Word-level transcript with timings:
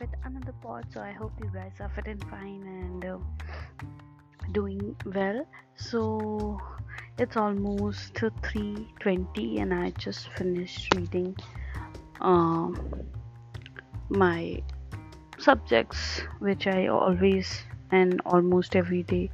with 0.00 0.10
another 0.24 0.54
pod. 0.62 0.86
So 0.92 1.00
I 1.00 1.12
hope 1.12 1.32
you 1.42 1.50
guys 1.52 1.72
are 1.80 1.88
fit 1.88 2.06
and 2.06 2.22
fine 2.28 2.62
and 2.66 3.04
uh, 3.04 3.18
doing 4.52 4.96
well. 5.04 5.46
So 5.76 6.60
it's 7.18 7.36
almost 7.36 8.14
3:20 8.14 9.60
and 9.60 9.74
I 9.74 9.90
just 9.90 10.28
finished 10.30 10.94
reading 10.94 11.36
um, 12.20 12.76
my 14.08 14.62
subjects 15.38 16.22
which 16.40 16.66
I 16.66 16.86
always 16.86 17.62
and 17.90 18.20
almost 18.26 18.76
every 18.76 19.02
day 19.02 19.30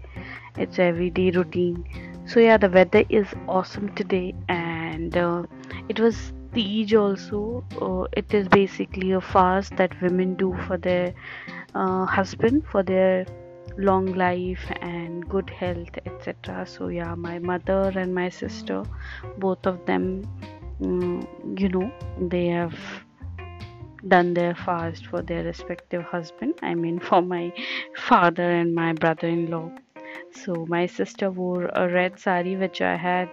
it's 0.56 0.78
everyday 0.78 1.30
routine 1.30 1.84
so 2.26 2.40
yeah 2.40 2.56
the 2.56 2.68
weather 2.68 3.02
is 3.08 3.26
awesome 3.48 3.92
today 3.94 4.34
and 4.48 5.16
uh, 5.16 5.42
it 5.88 5.98
was 5.98 6.32
Teej 6.54 6.94
also. 6.98 7.64
Uh, 7.80 8.06
it 8.12 8.32
is 8.32 8.48
basically 8.48 9.12
a 9.12 9.20
fast 9.20 9.76
that 9.76 10.00
women 10.00 10.34
do 10.34 10.56
for 10.66 10.76
their 10.76 11.14
uh, 11.74 12.04
husband 12.06 12.64
for 12.70 12.82
their 12.82 13.26
long 13.76 14.06
life 14.14 14.64
and 14.80 15.28
good 15.28 15.50
health 15.50 15.98
etc 16.06 16.64
so 16.64 16.88
yeah 16.88 17.14
my 17.14 17.38
mother 17.40 17.92
and 17.96 18.14
my 18.14 18.28
sister 18.28 18.84
both 19.38 19.66
of 19.66 19.84
them 19.86 20.22
um, 20.82 21.26
you 21.58 21.68
know 21.68 21.90
they 22.28 22.46
have 22.46 22.78
done 24.06 24.34
their 24.34 24.54
fast 24.54 25.06
for 25.06 25.22
their 25.22 25.42
respective 25.42 26.02
husband 26.04 26.54
i 26.62 26.74
mean 26.74 27.00
for 27.00 27.20
my 27.22 27.52
father 27.96 28.50
and 28.50 28.74
my 28.74 28.92
brother-in-law. 28.92 29.70
So 30.30 30.66
my 30.68 30.86
sister 30.86 31.30
wore 31.30 31.70
a 31.74 31.88
red 31.88 32.18
sari 32.18 32.56
which 32.56 32.80
i 32.80 32.96
had 32.96 33.30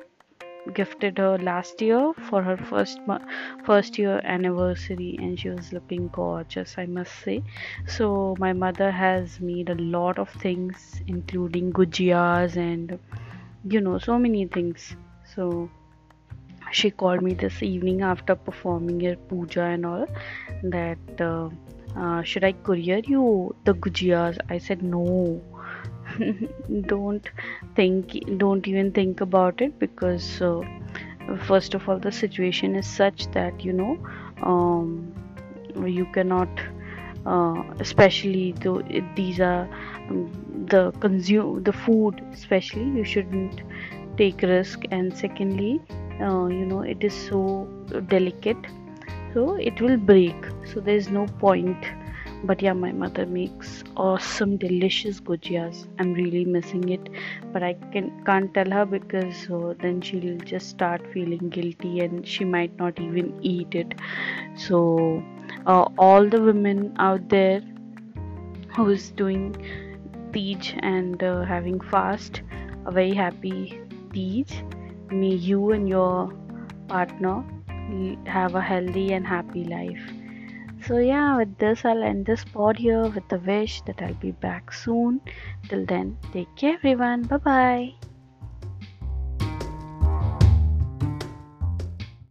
gifted 0.74 1.18
her 1.18 1.38
last 1.38 1.82
year 1.82 2.14
for 2.30 2.44
her 2.44 2.56
first 2.58 3.00
first 3.66 3.98
year 3.98 4.22
anniversary 4.24 5.18
and 5.20 5.40
she 5.40 5.50
was 5.50 5.74
looking 5.74 6.08
gorgeous 6.10 6.76
i 6.78 6.86
must 6.86 7.14
say. 7.24 7.42
So 7.88 8.36
my 8.40 8.54
mother 8.54 8.92
has 8.92 9.40
made 9.40 9.70
a 9.70 9.76
lot 9.76 10.20
of 10.20 10.30
things 10.30 11.02
including 11.08 11.72
gujiyas 11.74 12.58
and 12.58 13.00
you 13.64 13.82
know 13.82 13.98
so 13.98 14.18
many 14.20 14.46
things. 14.46 14.96
So 15.36 15.70
she 16.72 16.92
called 16.92 17.22
me 17.22 17.34
this 17.34 17.62
evening 17.64 18.02
after 18.02 18.36
performing 18.36 19.00
her 19.02 19.16
puja 19.16 19.64
and 19.64 19.86
all 19.86 20.08
that 20.64 21.22
uh, 21.22 21.50
uh, 21.98 22.22
should 22.24 22.44
i 22.44 22.52
courier 22.52 23.02
you 23.06 23.56
the 23.66 23.74
gujiyas 23.74 24.38
i 24.50 24.58
said 24.58 24.82
no 24.82 25.42
don't 26.88 27.30
think 27.76 28.18
don't 28.38 28.68
even 28.68 28.92
think 28.92 29.22
about 29.22 29.62
it 29.62 29.78
because 29.80 30.42
uh, 30.42 30.62
first 31.48 31.74
of 31.74 31.88
all 31.88 32.00
the 32.00 32.12
situation 32.12 32.76
is 32.76 32.88
such 32.88 33.28
that 33.32 33.64
you 33.64 33.74
know 33.74 33.98
um, 34.44 35.14
you 35.86 36.06
cannot 36.14 36.50
uh, 37.26 37.64
especially 37.80 38.52
though 38.64 38.82
these 39.16 39.40
are 39.40 39.68
um, 40.10 40.66
the 40.70 40.92
consume 41.00 41.64
the 41.64 41.74
food 41.74 42.22
especially 42.34 42.84
you 42.84 43.04
shouldn't 43.04 43.62
take 44.18 44.42
risk. 44.42 44.84
And 44.92 45.16
secondly 45.16 45.82
uh, 46.20 46.46
you 46.48 46.66
know 46.66 46.82
it 46.82 47.04
is 47.04 47.14
so 47.14 47.68
delicate. 48.08 48.58
So 49.34 49.56
it 49.56 49.80
will 49.80 49.98
break. 49.98 50.36
So 50.74 50.82
there 50.82 50.96
is 50.96 51.10
no 51.10 51.26
point 51.40 51.78
but 52.44 52.62
yeah 52.62 52.74
my 52.74 52.92
mother 52.92 53.26
makes 53.26 53.84
awesome 53.96 54.58
delicious 54.58 55.20
gujiyas. 55.20 55.88
I'm 56.00 56.14
really 56.14 56.44
missing 56.46 56.90
it 56.90 57.10
but 57.54 57.64
i 57.64 57.74
can 57.94 58.10
can't 58.26 58.54
tell 58.54 58.72
her 58.72 58.86
because 58.86 59.50
uh, 59.50 59.74
then 59.82 60.02
she'll 60.02 60.38
just 60.40 60.70
start 60.70 61.02
feeling 61.14 61.50
guilty 61.50 62.00
and 62.00 62.28
she 62.28 62.46
might 62.46 62.76
not 62.78 63.00
even 63.00 63.38
eat 63.42 63.76
it. 63.76 63.94
So 64.56 65.24
uh, 65.66 65.86
all 65.98 66.28
the 66.28 66.42
women 66.42 66.96
out 66.98 67.30
there 67.30 67.62
who's 68.76 69.10
doing 69.12 69.56
Teej 70.32 70.80
and 70.82 71.22
uh, 71.22 71.44
having 71.44 71.80
fast 71.80 72.42
a 72.86 72.92
very 72.92 73.14
happy 73.14 73.80
Teej 74.14 75.12
may 75.12 75.36
you 75.36 75.72
and 75.72 75.88
your 75.88 76.34
partner 76.88 77.44
have 78.26 78.56
a 78.56 78.62
healthy 78.62 79.12
and 79.14 79.28
happy 79.28 79.66
life 79.66 80.02
so 80.86 80.98
yeah 80.98 81.38
with 81.38 81.58
this 81.58 81.86
i'll 81.86 82.04
end 82.04 82.26
this 82.26 82.44
pod 82.44 82.78
here 82.78 83.08
with 83.08 83.28
the 83.30 83.40
wish 83.40 83.82
that 83.84 84.02
i'll 84.02 84.14
be 84.16 84.32
back 84.32 84.72
soon. 84.72 85.22
Till 85.70 85.86
then 85.86 86.18
take 86.34 86.54
care 86.56 86.76
everyone. 86.76 87.24
Bye 87.24 87.38
bye 87.38 88.11